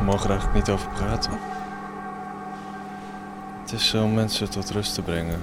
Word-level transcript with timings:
We 0.00 0.06
mogen 0.06 0.24
er 0.24 0.30
eigenlijk 0.30 0.58
niet 0.66 0.76
over 0.76 0.90
praten. 0.90 1.32
Het 3.60 3.72
is 3.72 3.88
zo 3.88 4.06
mensen 4.06 4.50
tot 4.50 4.70
rust 4.70 4.94
te 4.94 5.02
brengen. 5.02 5.40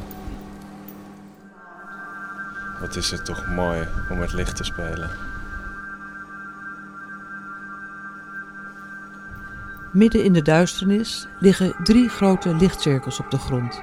Wat 2.79 2.95
is 2.95 3.11
het 3.11 3.25
toch 3.25 3.47
mooi 3.47 3.87
om 4.09 4.17
met 4.17 4.33
licht 4.33 4.55
te 4.55 4.63
spelen. 4.63 5.09
Midden 9.93 10.23
in 10.23 10.33
de 10.33 10.41
duisternis 10.41 11.27
liggen 11.39 11.75
drie 11.83 12.09
grote 12.09 12.55
lichtcirkels 12.55 13.19
op 13.19 13.31
de 13.31 13.37
grond. 13.37 13.81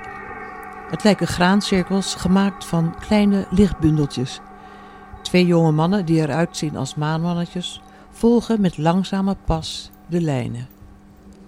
Het 0.91 1.05
lijken 1.05 1.27
graancirkels 1.27 2.15
gemaakt 2.15 2.65
van 2.65 2.95
kleine 3.01 3.47
lichtbundeltjes. 3.51 4.41
Twee 5.23 5.47
jonge 5.47 5.73
mannen 5.73 6.05
die 6.05 6.21
eruit 6.21 6.57
zien 6.57 6.77
als 6.77 6.95
maanmannetjes 6.95 7.81
volgen 8.11 8.61
met 8.61 8.79
langzame 8.79 9.37
pas 9.45 9.93
de 10.15 10.21
lijnen. 10.21 10.69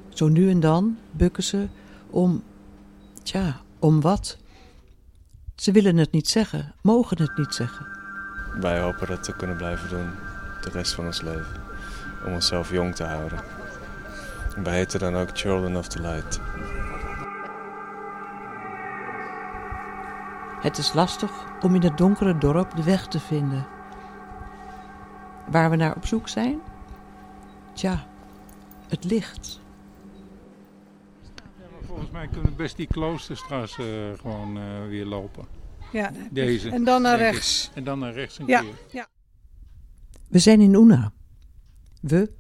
Zo 0.08 0.28
nu 0.28 0.50
en 0.50 0.60
dan 0.60 0.98
bukken 1.10 1.42
ze 1.42 1.68
om. 2.10 2.42
Tja, 3.22 3.60
om 3.78 4.00
wat? 4.00 4.36
Ze 5.54 5.72
willen 5.72 5.96
het 5.96 6.12
niet 6.12 6.28
zeggen, 6.28 6.74
mogen 6.82 7.22
het 7.22 7.36
niet 7.36 7.54
zeggen. 7.54 7.86
Wij 8.60 8.80
hopen 8.80 9.06
dat 9.06 9.22
te 9.22 9.36
kunnen 9.36 9.56
blijven 9.56 9.88
doen 9.88 10.10
de 10.62 10.70
rest 10.70 10.94
van 10.94 11.04
ons 11.04 11.20
leven. 11.20 11.62
Om 12.26 12.32
onszelf 12.32 12.70
jong 12.70 12.94
te 12.94 13.04
houden. 13.04 13.38
Wij 14.62 14.74
heten 14.74 15.00
dan 15.00 15.16
ook 15.16 15.38
Children 15.38 15.76
of 15.76 15.88
the 15.88 16.00
Light. 16.00 16.40
Het 20.60 20.78
is 20.78 20.92
lastig 20.92 21.30
om 21.60 21.74
in 21.74 21.82
het 21.82 21.98
donkere 21.98 22.38
dorp 22.38 22.76
de 22.76 22.82
weg 22.82 23.06
te 23.06 23.20
vinden. 23.20 23.66
Waar 25.50 25.70
we 25.70 25.76
naar 25.76 25.96
op 25.96 26.06
zoek 26.06 26.28
zijn? 26.28 26.60
Tja, 27.72 28.06
het 28.88 29.04
licht. 29.04 29.60
Volgens 31.86 32.10
mij 32.10 32.28
kunnen 32.28 32.50
we 32.50 32.56
best 32.56 32.76
die 32.76 32.86
kloosterstraat 32.86 33.76
uh, 33.80 33.86
gewoon 34.20 34.56
uh, 34.58 34.86
weer 34.88 35.04
lopen. 35.04 35.44
Ja, 35.92 36.12
Deze. 36.30 36.70
en 36.70 36.84
dan 36.84 37.02
naar 37.02 37.18
rechts. 37.18 37.70
En 37.74 37.84
dan 37.84 37.98
naar 37.98 38.12
rechts 38.12 38.38
een 38.38 38.46
Ja, 38.46 38.60
keer. 38.60 38.74
ja. 38.90 39.06
We 40.28 40.38
zijn 40.38 40.60
in 40.60 40.74
Oena. 40.76 41.12
We, 42.00 42.32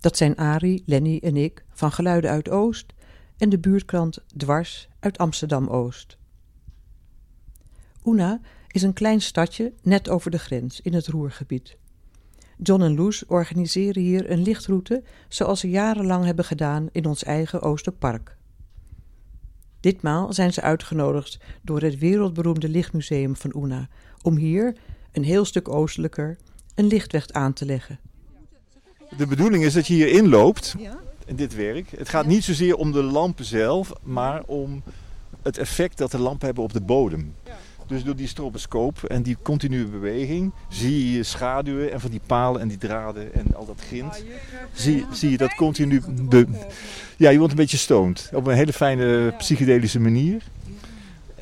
dat 0.00 0.16
zijn 0.16 0.36
Ari, 0.36 0.82
Lenny 0.86 1.18
en 1.22 1.36
ik 1.36 1.64
van 1.70 1.92
Geluiden 1.92 2.30
uit 2.30 2.48
Oost 2.48 2.92
en 3.36 3.48
de 3.48 3.58
buurtkrant 3.58 4.18
Dwars 4.36 4.88
uit 5.00 5.18
Amsterdam-Oost. 5.18 6.18
Oena 8.04 8.40
is 8.68 8.82
een 8.82 8.92
klein 8.92 9.20
stadje 9.20 9.72
net 9.82 10.08
over 10.08 10.30
de 10.30 10.38
grens 10.38 10.80
in 10.80 10.94
het 10.94 11.06
Roergebied. 11.06 11.76
John 12.62 12.82
en 12.82 12.94
Loes 12.94 13.26
organiseren 13.26 14.02
hier 14.02 14.30
een 14.30 14.42
lichtroute 14.42 15.02
zoals 15.28 15.60
ze 15.60 15.70
jarenlang 15.70 16.24
hebben 16.24 16.44
gedaan 16.44 16.88
in 16.92 17.06
ons 17.06 17.24
eigen 17.24 17.62
Oosterpark. 17.62 18.36
Ditmaal 19.80 20.32
zijn 20.32 20.52
ze 20.52 20.60
uitgenodigd 20.60 21.38
door 21.62 21.80
het 21.80 21.98
wereldberoemde 21.98 22.68
lichtmuseum 22.68 23.36
van 23.36 23.54
Oena 23.56 23.88
om 24.22 24.36
hier, 24.36 24.76
een 25.12 25.24
heel 25.24 25.44
stuk 25.44 25.68
oostelijker, 25.68 26.36
een 26.74 26.86
lichtweg 26.86 27.28
aan 27.28 27.52
te 27.52 27.66
leggen. 27.66 27.98
De 29.16 29.26
bedoeling 29.26 29.64
is 29.64 29.72
dat 29.72 29.86
je 29.86 29.94
hier 29.94 30.08
inloopt 30.08 30.76
in 31.26 31.36
dit 31.36 31.54
werk. 31.54 31.90
Het 31.90 32.08
gaat 32.08 32.26
niet 32.26 32.44
zozeer 32.44 32.76
om 32.76 32.92
de 32.92 33.02
lampen 33.02 33.44
zelf, 33.44 33.92
maar 34.02 34.42
om 34.46 34.82
het 35.42 35.58
effect 35.58 35.98
dat 35.98 36.10
de 36.10 36.18
lampen 36.18 36.46
hebben 36.46 36.64
op 36.64 36.72
de 36.72 36.80
bodem. 36.80 37.34
Dus 37.90 38.04
door 38.04 38.16
die 38.16 38.26
stroboscoop 38.26 39.04
en 39.04 39.22
die 39.22 39.36
continue 39.42 39.84
beweging 39.84 40.52
zie 40.68 41.12
je 41.12 41.22
schaduwen 41.22 41.92
en 41.92 42.00
van 42.00 42.10
die 42.10 42.20
palen 42.26 42.60
en 42.60 42.68
die 42.68 42.78
draden 42.78 43.34
en 43.34 43.54
al 43.54 43.66
dat 43.66 43.80
grind. 43.80 44.24
Zie, 44.72 45.06
zie 45.12 45.30
je 45.30 45.36
dat 45.36 45.54
continu. 45.54 46.02
Be 46.28 46.46
ja, 47.16 47.30
je 47.30 47.38
wordt 47.38 47.52
een 47.52 47.58
beetje 47.58 47.76
stoned. 47.76 48.30
Op 48.34 48.46
een 48.46 48.54
hele 48.54 48.72
fijne 48.72 49.34
psychedelische 49.38 50.00
manier. 50.00 50.42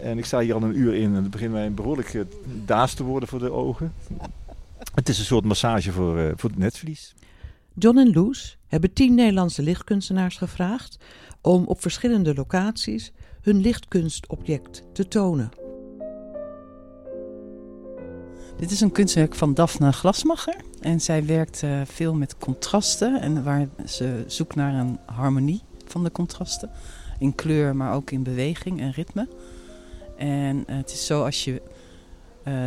En 0.02 0.18
ik 0.18 0.24
sta 0.24 0.40
hier 0.40 0.54
al 0.54 0.62
een 0.62 0.78
uur 0.78 0.94
in 0.94 1.14
en 1.14 1.22
het 1.22 1.30
begint 1.30 1.52
mij 1.52 1.66
een 1.66 1.74
behoorlijk 1.74 2.14
eh, 2.14 2.22
daas 2.64 2.94
te 2.94 3.02
worden 3.04 3.28
voor 3.28 3.38
de 3.38 3.52
ogen. 3.52 3.92
Het 4.94 5.08
is 5.08 5.18
een 5.18 5.24
soort 5.24 5.44
massage 5.44 5.92
voor, 5.92 6.18
eh, 6.18 6.32
voor 6.36 6.50
het 6.50 6.58
netvlies. 6.58 7.14
John 7.74 7.98
en 7.98 8.12
Loes 8.12 8.58
hebben 8.66 8.92
tien 8.92 9.14
Nederlandse 9.14 9.62
lichtkunstenaars 9.62 10.36
gevraagd 10.36 10.98
om 11.40 11.64
op 11.64 11.80
verschillende 11.80 12.34
locaties 12.34 13.12
hun 13.40 13.60
lichtkunstobject 13.60 14.82
te 14.92 15.08
tonen. 15.08 15.67
Dit 18.58 18.70
is 18.70 18.80
een 18.80 18.92
kunstwerk 18.92 19.34
van 19.34 19.54
Daphne 19.54 19.92
Glasmacher. 19.92 20.56
En 20.80 21.00
zij 21.00 21.26
werkt 21.26 21.62
eh, 21.62 21.80
veel 21.84 22.14
met 22.14 22.38
contrasten. 22.38 23.20
En 23.20 23.44
waar 23.44 23.68
ze 23.86 24.24
zoekt 24.26 24.54
naar 24.54 24.74
een 24.74 24.98
harmonie 25.06 25.62
van 25.86 26.04
de 26.04 26.10
contrasten. 26.10 26.70
In 27.18 27.34
kleur, 27.34 27.76
maar 27.76 27.94
ook 27.94 28.10
in 28.10 28.22
beweging 28.22 28.80
en 28.80 28.92
ritme. 28.92 29.28
En 30.16 30.64
eh, 30.66 30.76
het 30.76 30.92
is 30.92 31.06
zo 31.06 31.24
als 31.24 31.44
je 31.44 31.62
eh, 32.42 32.64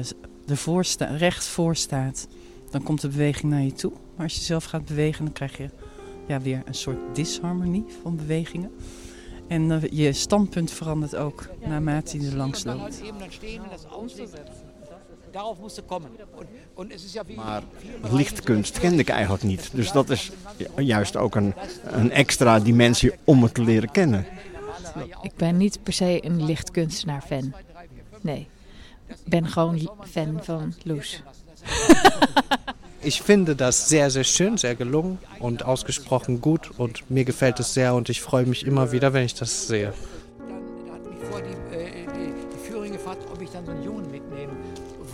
ervoor 0.48 0.86
recht 0.98 1.46
voor 1.46 1.76
staat, 1.76 2.28
dan 2.70 2.84
komt 2.84 3.02
de 3.02 3.08
beweging 3.08 3.52
naar 3.52 3.64
je 3.64 3.74
toe. 3.74 3.92
Maar 4.16 4.26
als 4.26 4.36
je 4.36 4.42
zelf 4.42 4.64
gaat 4.64 4.86
bewegen, 4.86 5.26
dan 5.26 5.34
krijg 5.34 5.58
je 5.58 5.70
ja, 6.28 6.42
weer 6.42 6.62
een 6.66 6.74
soort 6.74 7.16
disharmonie 7.16 7.86
van 8.02 8.16
bewegingen. 8.16 8.72
En 9.48 9.82
je 9.92 10.14
standpunt 10.14 10.72
verandert 10.72 11.16
ook 11.16 11.50
naarmate 11.66 12.20
je 12.20 12.28
er 12.28 12.36
langs 12.36 12.64
loopt. 12.64 13.02
Darauf 15.32 15.58
ja 17.14 17.26
wie 17.26 17.36
Maar 17.36 17.64
lichtkunst 18.12 18.80
kende 18.80 19.02
ik 19.02 19.10
eigenlijk 19.10 19.44
niet. 19.44 19.70
Dus 19.74 19.92
dat 19.92 20.10
is 20.10 20.32
ju- 20.58 20.82
juist 20.84 21.16
ook 21.16 21.36
een, 21.36 21.54
een 21.84 22.12
extra 22.12 22.60
dimensie 22.60 23.12
om 23.24 23.44
het 23.44 23.54
te 23.54 23.62
leren 23.62 23.92
kennen. 23.92 24.26
Ik 25.22 25.36
ben 25.36 25.58
niet 25.58 25.84
per 25.84 25.94
se 25.94 26.26
een 26.26 26.46
lichtkunstenaar 26.46 27.22
fan. 27.28 27.54
Nee. 28.22 28.48
Ik 29.08 29.16
ben 29.26 29.48
gewoon 29.48 29.92
fan 30.10 30.40
van 30.44 30.74
Loes. 30.84 31.22
Ich 33.04 33.22
finde 33.22 33.56
das 33.56 33.88
sehr, 33.88 34.12
sehr 34.12 34.24
schön, 34.24 34.58
sehr 34.58 34.76
gelungen 34.76 35.18
und 35.40 35.64
ausgesprochen 35.66 36.40
gut. 36.40 36.70
Und 36.78 37.04
mir 37.10 37.24
gefällt 37.26 37.60
es 37.60 37.74
sehr 37.74 37.96
und 37.96 38.10
ich 38.10 38.22
freue 38.22 38.46
mich 38.46 38.64
immer 38.66 38.92
wieder, 38.92 39.12
wenn 39.14 39.26
ich 39.26 39.34
das 39.34 39.66
sehe. 39.68 39.92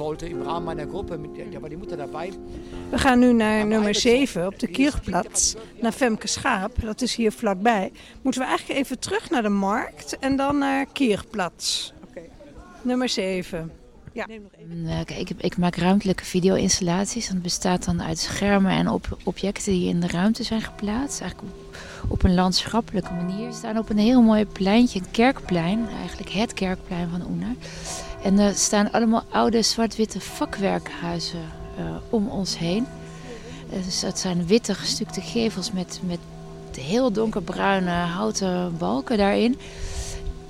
Wollte 0.08 0.26
im 0.26 0.42
Rahmen 0.42 0.66
meiner 0.66 0.86
Gruppe. 0.86 1.18
Mit, 1.18 1.54
da 1.54 1.62
war 1.62 1.70
die 1.70 1.78
Mutter 1.78 1.98
dabei. 1.98 2.32
We 2.90 2.98
gaan 2.98 3.20
nu 3.20 3.34
naar 3.34 3.66
nummer 3.66 3.96
7 3.96 4.46
op 4.48 4.60
de 4.60 4.68
Kierplaats, 4.68 5.56
naar 5.82 5.92
Femke 5.92 6.28
Schaap. 6.28 6.72
Dat 6.82 7.02
is 7.02 7.16
hier 7.16 7.32
vlakbij. 7.32 7.92
Moeten 8.22 8.42
we 8.42 8.48
eigenlijk 8.48 8.80
even 8.80 9.00
terug 9.00 9.30
naar 9.30 9.42
de 9.42 9.50
markt 9.50 10.20
en 10.20 10.36
dan 10.36 10.58
naar 10.58 10.86
Kierplaats. 10.94 11.94
Nummer 12.82 13.10
7. 13.10 13.72
Ja. 14.18 14.28
Eh, 14.28 15.06
kijk, 15.06 15.30
ik, 15.30 15.30
ik 15.38 15.58
maak 15.58 15.76
ruimtelijke 15.76 16.26
video-installaties. 16.26 17.28
Dat 17.28 17.42
bestaat 17.42 17.86
dan 17.86 18.02
uit 18.02 18.20
schermen 18.20 18.72
en 18.72 18.90
op, 18.90 19.18
objecten 19.24 19.72
die 19.72 19.90
in 19.90 20.00
de 20.00 20.08
ruimte 20.08 20.44
zijn 20.44 20.62
geplaatst. 20.62 21.22
Eigenlijk 21.22 21.52
op, 21.52 21.78
op 22.08 22.24
een 22.24 22.34
landschappelijke 22.34 23.14
manier. 23.14 23.48
We 23.48 23.54
staan 23.54 23.78
op 23.78 23.90
een 23.90 23.98
heel 23.98 24.22
mooi 24.22 24.46
pleintje, 24.46 25.00
een 25.00 25.12
kerkplein. 25.12 25.88
Eigenlijk 26.00 26.30
het 26.30 26.54
kerkplein 26.54 27.10
van 27.10 27.28
Oener. 27.30 27.56
En 28.24 28.40
er 28.40 28.56
staan 28.56 28.92
allemaal 28.92 29.24
oude 29.30 29.62
zwart-witte 29.62 30.20
vakwerkhuizen 30.20 31.46
eh, 31.78 31.96
om 32.10 32.28
ons 32.28 32.58
heen. 32.58 32.86
Dus 33.86 34.00
dat 34.00 34.20
zijn 34.20 34.48
witte 34.48 34.74
gestukte 34.74 35.22
gevels 35.22 35.72
met, 35.72 36.00
met 36.08 36.20
heel 36.80 37.12
donkerbruine 37.12 37.92
houten 37.92 38.78
balken 38.78 39.18
daarin. 39.18 39.58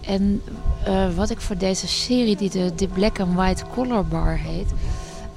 En 0.08 0.42
eh, 0.86 1.16
wat 1.16 1.30
ik 1.30 1.42
voor 1.42 1.58
deze 1.58 1.88
serie, 1.88 2.36
die 2.36 2.50
de, 2.76 2.88
Black 2.94 3.20
and 3.20 3.36
White 3.36 3.64
Color 3.74 4.06
Bar 4.06 4.38
heet, 4.38 4.74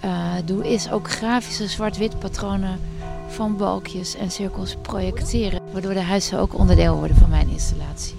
eh, 0.00 0.34
doe, 0.44 0.68
is 0.68 0.90
ook 0.90 1.10
grafische 1.10 1.68
zwart-wit 1.68 2.18
patronen 2.18 2.80
van 3.28 3.56
balkjes 3.56 4.14
en 4.14 4.30
cirkels 4.30 4.76
projecteren. 4.82 5.60
Waardoor 5.72 5.94
de 5.94 6.00
huizen 6.00 6.38
ook 6.38 6.58
onderdeel 6.58 6.96
worden 6.96 7.16
van 7.16 7.28
mijn 7.28 7.48
installatie. 7.48 8.14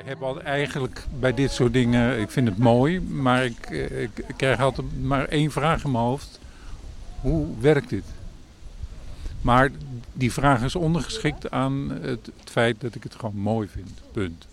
Ik 0.00 0.12
heb 0.12 0.22
al 0.22 0.42
eigenlijk 0.42 1.06
bij 1.18 1.34
dit 1.34 1.50
soort 1.50 1.72
dingen, 1.72 2.20
ik 2.20 2.30
vind 2.30 2.48
het 2.48 2.58
mooi, 2.58 3.00
maar 3.00 3.44
ik, 3.44 3.70
eh, 3.70 4.08
krijg 4.36 4.60
altijd 4.60 5.02
maar 5.02 5.24
één 5.24 5.50
vraag 5.50 5.84
in 5.84 5.90
mijn 5.90 6.04
hoofd. 6.04 6.38
Hoe 7.20 7.46
werkt 7.60 7.88
dit? 7.88 8.04
Maar 9.40 9.70
die 10.12 10.32
vraag 10.32 10.62
is 10.62 10.76
ondergeschikt 10.76 11.50
aan 11.50 11.90
het 12.00 12.30
feit 12.44 12.80
dat 12.80 12.94
ik 12.94 13.02
het 13.02 13.14
gewoon 13.14 13.36
mooi 13.36 13.68
vind. 13.68 14.00
Punt. 14.12 14.46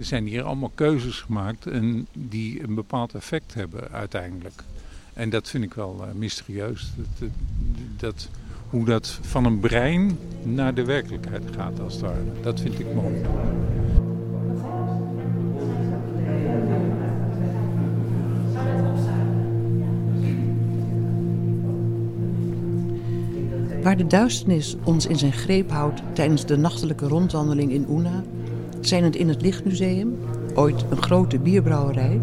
Er 0.00 0.06
zijn 0.06 0.26
hier 0.26 0.42
allemaal 0.42 0.70
keuzes 0.74 1.20
gemaakt 1.20 1.66
en 1.66 2.06
die 2.12 2.62
een 2.62 2.74
bepaald 2.74 3.14
effect 3.14 3.54
hebben 3.54 3.90
uiteindelijk. 3.90 4.62
En 5.12 5.30
dat 5.30 5.48
vind 5.48 5.64
ik 5.64 5.74
wel 5.74 5.96
eh, 6.00 6.14
mysterieus. 6.14 6.92
Dat, 6.96 7.06
dat, 7.18 7.30
dat, 7.96 8.28
hoe 8.70 8.84
dat 8.84 9.18
van 9.22 9.44
een 9.44 9.60
brein 9.60 10.18
naar 10.42 10.74
de 10.74 10.84
werkelijkheid 10.84 11.42
gaat 11.54 11.80
als 11.80 11.92
het 11.92 12.02
ware. 12.02 12.22
Dat 12.42 12.60
vind 12.60 12.78
ik 12.78 12.94
mooi. 12.94 13.14
Waar 23.82 23.96
de 23.96 24.06
duisternis 24.06 24.76
ons 24.84 25.06
in 25.06 25.16
zijn 25.16 25.32
greep 25.32 25.70
houdt 25.70 26.02
tijdens 26.12 26.46
de 26.46 26.56
nachtelijke 26.56 27.06
rondwandeling 27.08 27.72
in 27.72 27.86
Una, 27.90 28.22
zijn 28.80 29.04
het 29.04 29.16
in 29.16 29.28
het 29.28 29.42
Lichtmuseum, 29.42 30.18
ooit 30.54 30.84
een 30.90 31.02
grote 31.02 31.38
bierbrouwerij, 31.38 32.20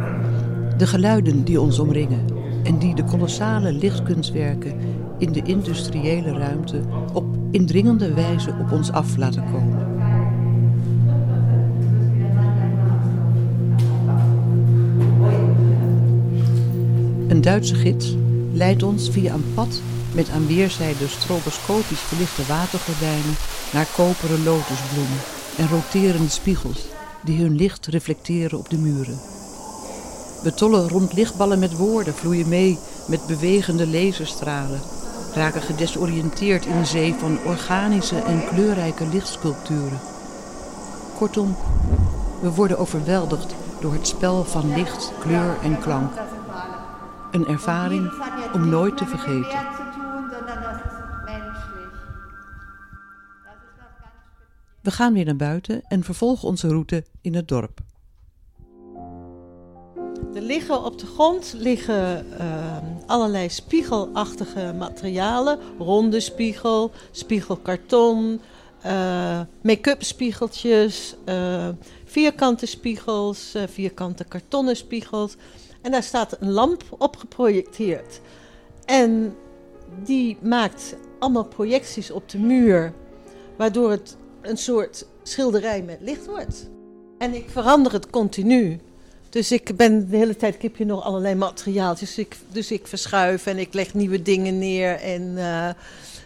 de 0.77 0.87
geluiden 0.87 1.43
die 1.43 1.61
ons 1.61 1.79
omringen 1.79 2.25
en 2.63 2.77
die 2.77 2.95
de 2.95 3.03
kolossale 3.03 3.73
lichtkunstwerken 3.73 4.73
in 5.17 5.31
de 5.31 5.41
industriële 5.43 6.31
ruimte 6.31 6.81
op 7.13 7.25
indringende 7.51 8.13
wijze 8.13 8.53
op 8.61 8.71
ons 8.71 8.91
af 8.91 9.17
laten 9.17 9.43
komen. 9.51 9.95
Een 17.27 17.41
Duitse 17.41 17.75
gids 17.75 18.15
leidt 18.53 18.83
ons 18.83 19.09
via 19.09 19.33
een 19.33 19.53
pad 19.53 19.81
met 20.13 20.29
aan 20.29 20.47
weerszijden 20.47 21.09
stroboscopisch 21.09 21.99
verlichte 21.99 22.45
watergordijnen 22.47 23.35
naar 23.73 23.87
koperen 23.95 24.43
lotusbloemen 24.43 25.36
en 25.57 25.69
roterende 25.69 26.29
spiegels 26.29 26.85
die 27.23 27.41
hun 27.41 27.55
licht 27.55 27.85
reflecteren 27.85 28.57
op 28.57 28.69
de 28.69 28.77
muren. 28.77 29.19
We 30.43 30.53
tollen 30.53 30.89
rond 30.89 31.13
lichtballen 31.13 31.59
met 31.59 31.77
woorden, 31.77 32.13
vloeien 32.13 32.49
mee 32.49 32.77
met 33.07 33.25
bewegende 33.25 33.87
laserstralen, 33.87 34.79
raken 35.33 35.61
gedesoriënteerd 35.61 36.65
in 36.65 36.75
een 36.75 36.85
zee 36.85 37.13
van 37.13 37.37
organische 37.45 38.19
en 38.19 38.45
kleurrijke 38.45 39.07
lichtsculpturen. 39.07 39.99
Kortom, 41.17 41.55
we 42.41 42.51
worden 42.51 42.77
overweldigd 42.77 43.55
door 43.79 43.93
het 43.93 44.07
spel 44.07 44.43
van 44.43 44.75
licht, 44.75 45.11
kleur 45.19 45.57
en 45.63 45.79
klank. 45.79 46.11
Een 47.31 47.47
ervaring 47.47 48.11
om 48.53 48.69
nooit 48.69 48.97
te 48.97 49.05
vergeten. 49.05 49.76
We 54.87 54.93
gaan 54.93 55.13
weer 55.13 55.25
naar 55.25 55.35
buiten 55.35 55.81
en 55.87 56.03
vervolgen 56.03 56.47
onze 56.47 56.67
route 56.67 57.03
in 57.21 57.35
het 57.35 57.47
dorp. 57.47 57.79
Er 60.33 60.41
liggen 60.41 60.83
op 60.83 60.99
de 60.99 61.05
grond 61.05 61.53
liggen 61.57 62.25
uh, 62.29 62.77
allerlei 63.05 63.49
spiegelachtige 63.49 64.73
materialen. 64.77 65.59
Ronde 65.77 66.19
spiegel, 66.19 66.91
spiegelkarton, 67.11 68.41
uh, 68.85 69.41
make-up 69.61 70.03
spiegeltjes, 70.03 71.15
uh, 71.25 71.69
vierkante 72.05 72.65
spiegels, 72.65 73.55
vierkante 73.65 74.23
kartonnen 74.23 74.75
spiegels. 74.75 75.35
En 75.81 75.91
daar 75.91 76.03
staat 76.03 76.41
een 76.41 76.51
lamp 76.51 76.83
op 76.97 77.15
geprojecteerd. 77.15 78.21
En 78.85 79.35
die 80.03 80.37
maakt 80.41 80.95
allemaal 81.19 81.45
projecties 81.45 82.11
op 82.11 82.29
de 82.29 82.39
muur, 82.39 82.93
waardoor 83.57 83.91
het 83.91 84.17
een 84.41 84.57
soort 84.57 85.05
schilderij 85.23 85.81
met 85.81 85.97
licht 86.01 86.25
wordt. 86.25 86.69
En 87.17 87.33
ik 87.33 87.49
verander 87.49 87.93
het 87.93 88.09
continu. 88.09 88.79
Dus 89.29 89.51
ik 89.51 89.75
ben 89.75 90.09
de 90.09 90.17
hele 90.17 90.35
tijd, 90.35 90.55
ik 90.55 90.61
heb 90.61 90.77
hier 90.77 90.85
nog 90.85 91.03
allerlei 91.03 91.35
materiaaltjes. 91.35 92.15
Dus 92.15 92.25
ik, 92.25 92.37
dus 92.51 92.71
ik 92.71 92.87
verschuif 92.87 93.45
en 93.45 93.57
ik 93.57 93.73
leg 93.73 93.93
nieuwe 93.93 94.21
dingen 94.21 94.59
neer. 94.59 94.99
En, 94.99 95.21
uh, 95.21 95.69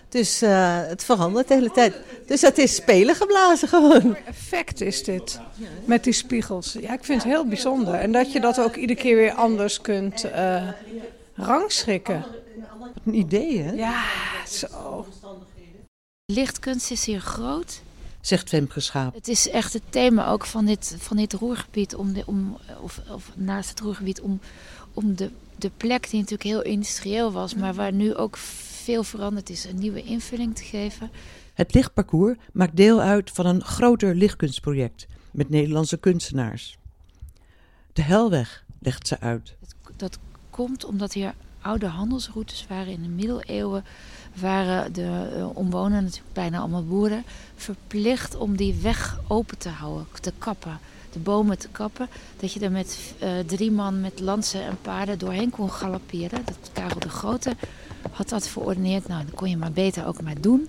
dus 0.09 0.43
uh, 0.43 0.79
het 0.87 1.03
verandert 1.03 1.47
de 1.47 1.53
hele 1.53 1.71
tijd. 1.71 1.95
Dus 2.25 2.41
dat 2.41 2.57
is 2.57 2.75
spelen 2.75 3.15
geblazen 3.15 3.67
gewoon. 3.67 4.07
Wat 4.07 4.17
effect 4.25 4.81
is 4.81 5.03
dit, 5.03 5.39
met 5.85 6.03
die 6.03 6.13
spiegels. 6.13 6.77
Ja, 6.79 6.93
ik 6.93 7.03
vind 7.03 7.23
het 7.23 7.31
heel 7.31 7.45
bijzonder. 7.47 7.93
En 7.93 8.11
dat 8.11 8.31
je 8.31 8.39
dat 8.39 8.59
ook 8.59 8.75
iedere 8.75 8.99
keer 8.99 9.15
weer 9.15 9.33
anders 9.33 9.81
kunt 9.81 10.25
uh, 10.25 10.67
rangschikken. 11.35 12.25
Wat 12.79 12.89
een 13.05 13.15
idee, 13.15 13.61
hè? 13.61 13.71
Ja, 13.71 14.03
zo. 14.47 15.05
Lichtkunst 16.25 16.91
is 16.91 17.05
hier 17.05 17.19
groot 17.19 17.81
zegt 18.21 18.49
Femke 18.49 18.79
Schaap. 18.79 19.13
Het 19.13 19.27
is 19.27 19.49
echt 19.49 19.73
het 19.73 19.83
thema 19.89 20.27
ook 20.27 20.45
van 20.45 20.65
dit, 20.65 20.95
van 20.99 21.17
dit 21.17 21.33
roergebied, 21.33 21.95
om 21.95 22.13
de, 22.13 22.23
om, 22.25 22.57
of, 22.81 23.01
of 23.09 23.31
naast 23.35 23.69
het 23.69 23.79
roergebied, 23.79 24.21
om, 24.21 24.39
om 24.93 25.15
de, 25.15 25.31
de 25.57 25.71
plek 25.77 26.09
die 26.09 26.19
natuurlijk 26.19 26.49
heel 26.49 26.61
industrieel 26.61 27.31
was, 27.31 27.55
maar 27.55 27.73
waar 27.73 27.93
nu 27.93 28.15
ook 28.15 28.37
veel 28.37 29.03
veranderd 29.03 29.49
is, 29.49 29.65
een 29.65 29.79
nieuwe 29.79 30.03
invulling 30.03 30.55
te 30.55 30.63
geven. 30.63 31.11
Het 31.53 31.73
lichtparcours 31.73 32.37
maakt 32.53 32.75
deel 32.75 33.01
uit 33.01 33.31
van 33.31 33.45
een 33.45 33.63
groter 33.63 34.15
lichtkunstproject 34.15 35.07
met 35.31 35.49
Nederlandse 35.49 35.97
kunstenaars. 35.97 36.77
De 37.93 38.01
Helweg 38.01 38.65
legt 38.79 39.07
ze 39.07 39.19
uit. 39.19 39.55
Dat 39.95 40.17
komt 40.49 40.85
omdat 40.85 41.13
hier 41.13 41.33
oude 41.61 41.85
handelsroutes 41.85 42.65
waren 42.67 42.93
in 42.93 43.01
de 43.01 43.09
middeleeuwen 43.09 43.83
waren 44.33 44.93
de 44.93 45.33
uh, 45.35 45.57
omwonenden, 45.57 46.03
natuurlijk 46.03 46.33
bijna 46.33 46.59
allemaal 46.59 46.85
boeren, 46.85 47.23
verplicht 47.55 48.35
om 48.35 48.55
die 48.55 48.75
weg 48.81 49.19
open 49.27 49.57
te 49.57 49.69
houden, 49.69 50.07
te 50.21 50.33
kappen. 50.37 50.79
De 51.11 51.19
bomen 51.19 51.57
te 51.57 51.67
kappen. 51.67 52.07
Dat 52.39 52.53
je 52.53 52.59
er 52.59 52.71
met 52.71 53.13
uh, 53.23 53.29
drie 53.45 53.71
man 53.71 54.01
met 54.01 54.19
lansen 54.19 54.63
en 54.63 54.77
paarden 54.81 55.19
doorheen 55.19 55.49
kon 55.49 55.71
galopperen. 55.71 56.45
Dat 56.45 56.69
Karel 56.73 56.99
de 56.99 57.09
Grote 57.09 57.55
had 58.11 58.29
dat 58.29 58.47
verordeneerd. 58.47 59.07
Nou, 59.07 59.25
dan 59.25 59.35
kon 59.35 59.49
je 59.49 59.57
maar 59.57 59.71
beter 59.71 60.05
ook 60.05 60.21
maar 60.21 60.41
doen. 60.41 60.67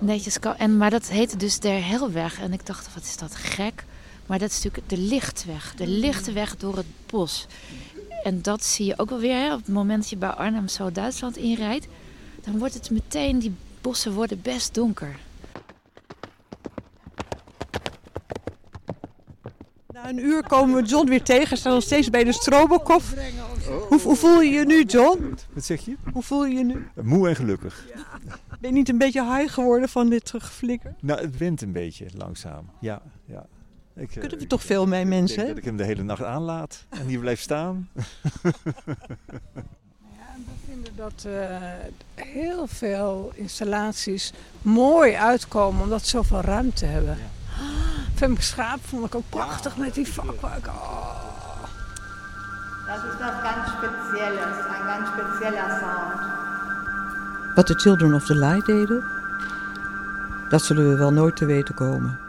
Netjes, 0.00 0.38
en, 0.56 0.76
maar 0.76 0.90
dat 0.90 1.08
heette 1.08 1.36
dus 1.36 1.58
der 1.58 1.86
Helweg. 1.86 2.40
En 2.40 2.52
ik 2.52 2.66
dacht, 2.66 2.94
wat 2.94 3.02
is 3.02 3.16
dat 3.16 3.34
gek. 3.34 3.84
Maar 4.26 4.38
dat 4.38 4.50
is 4.50 4.62
natuurlijk 4.62 4.88
de 4.88 4.98
lichtweg. 4.98 5.74
De 5.76 5.86
lichte 5.86 6.32
weg 6.32 6.56
door 6.56 6.76
het 6.76 6.86
bos. 7.06 7.46
En 8.24 8.42
dat 8.42 8.64
zie 8.64 8.86
je 8.86 8.98
ook 8.98 9.10
wel 9.10 9.18
weer 9.18 9.36
hè, 9.36 9.52
op 9.52 9.58
het 9.58 9.74
moment 9.74 10.00
dat 10.00 10.10
je 10.10 10.16
bij 10.16 10.28
Arnhem 10.28 10.68
zo 10.68 10.92
Duitsland 10.92 11.36
inrijdt 11.36 11.86
dan 12.44 12.58
wordt 12.58 12.74
het 12.74 12.90
meteen, 12.90 13.38
die 13.38 13.54
bossen 13.80 14.12
worden 14.12 14.42
best 14.42 14.74
donker. 14.74 15.16
Na 19.92 20.08
een 20.08 20.18
uur 20.18 20.46
komen 20.46 20.82
we 20.82 20.88
John 20.88 21.08
weer 21.08 21.22
tegen. 21.22 21.56
Staan 21.56 21.72
nog 21.72 21.82
steeds 21.82 22.10
bij 22.10 22.24
de 22.24 22.32
Strobokov. 22.32 23.04
Hoe, 23.88 24.00
hoe, 24.00 24.16
voel 24.16 24.40
je 24.40 24.50
je 24.50 24.64
nu, 24.64 24.84
John? 24.84 25.34
Wat 25.52 25.64
zeg 25.64 25.84
je? 25.84 25.96
Hoe 26.12 26.22
voel 26.22 26.46
je 26.46 26.56
je 26.56 26.64
nu? 26.64 26.86
Moe 27.02 27.28
en 27.28 27.36
gelukkig. 27.36 27.86
Ja. 27.94 28.04
Ben 28.60 28.70
je 28.70 28.76
niet 28.76 28.88
een 28.88 28.98
beetje 28.98 29.36
high 29.36 29.52
geworden 29.52 29.88
van 29.88 30.08
dit 30.08 30.30
geflikker? 30.36 30.94
Nou, 31.00 31.20
het 31.20 31.36
wint 31.36 31.62
een 31.62 31.72
beetje 31.72 32.06
langzaam. 32.16 32.70
Ja, 32.80 33.02
ja. 33.24 33.46
Ik, 33.96 34.10
Kunnen 34.10 34.38
we 34.38 34.46
toch 34.46 34.62
veel 34.62 34.86
mee 34.86 35.04
mensen? 35.04 35.38
Ik 35.38 35.44
denk 35.44 35.48
dat 35.48 35.58
ik 35.58 35.64
hem 35.64 35.76
de 35.76 35.84
hele 35.84 36.02
nacht 36.02 36.22
aanlaat 36.22 36.84
en 36.88 37.06
die 37.06 37.18
blijft 37.18 37.42
staan. 37.42 37.88
dat 40.96 41.24
uh, 41.26 41.56
heel 42.14 42.66
veel 42.66 43.32
installaties 43.34 44.32
mooi 44.62 45.14
uitkomen 45.14 45.82
omdat 45.82 46.02
ze 46.02 46.08
zoveel 46.08 46.40
ruimte 46.40 46.86
hebben. 46.86 47.16
Ja. 47.16 47.62
Femke 48.14 48.42
Schaap 48.42 48.78
vond 48.86 49.06
ik 49.06 49.14
ook 49.14 49.28
prachtig 49.28 49.74
ja. 49.76 49.80
met 49.80 49.94
die 49.94 50.08
vakwerk. 50.08 50.66
Oh. 50.66 51.22
Dat 52.86 52.96
is 52.96 53.18
wat 53.18 53.32
ganz 53.42 53.68
speciales, 53.68 54.56
een 54.56 54.84
ganz 54.84 55.80
sound. 55.80 56.20
Wat 57.54 57.66
de 57.66 57.74
Children 57.74 58.14
of 58.14 58.24
the 58.24 58.34
Light 58.34 58.66
deden, 58.66 59.04
dat 60.48 60.62
zullen 60.62 60.88
we 60.88 60.96
wel 60.96 61.12
nooit 61.12 61.36
te 61.36 61.44
weten 61.44 61.74
komen. 61.74 62.23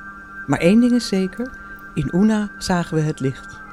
Maar 0.48 0.60
één 0.60 0.80
ding 0.80 0.92
is 0.92 1.08
zeker, 1.08 1.58
in 1.94 2.10
Una 2.14 2.52
zagen 2.58 2.96
we 2.96 3.02
het 3.02 3.20
licht. 3.20 3.64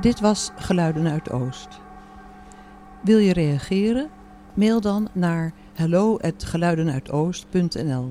Dit 0.00 0.20
was 0.20 0.50
Geluiden 0.56 1.06
uit 1.06 1.30
Oost. 1.30 1.80
Wil 3.02 3.18
je 3.18 3.32
reageren? 3.32 4.10
Mail 4.54 4.80
dan 4.80 5.08
naar 5.12 5.52
hello@geluidenuitoost.nl. 5.72 8.08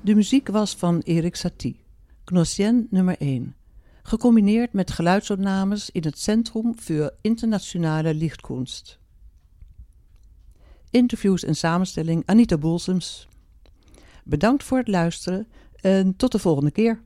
De 0.00 0.14
muziek 0.14 0.48
was 0.48 0.76
van 0.76 0.98
Erik 0.98 1.36
Satie, 1.36 1.80
Gnossien 2.24 2.86
nummer 2.90 3.16
1, 3.18 3.54
gecombineerd 4.02 4.72
met 4.72 4.90
geluidsopnames 4.90 5.90
in 5.90 6.02
het 6.02 6.18
Centrum 6.18 6.78
voor 6.78 7.14
Internationale 7.20 8.14
Lichtkunst. 8.14 8.99
Interviews 10.90 11.44
en 11.44 11.56
samenstelling 11.56 12.22
Anita 12.26 12.58
Boelsems. 12.58 13.28
Bedankt 14.24 14.64
voor 14.64 14.78
het 14.78 14.88
luisteren 14.88 15.48
en 15.80 16.16
tot 16.16 16.32
de 16.32 16.38
volgende 16.38 16.70
keer. 16.70 17.02